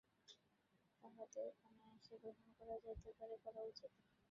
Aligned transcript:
তাহাদের 1.03 1.49
অনায়াসে 1.65 2.15
গ্রহণ 2.21 2.47
করা 2.59 2.75
যাইতে 2.85 3.09
পারে, 3.19 3.35
করা 3.45 3.61
উচিতও। 3.69 4.01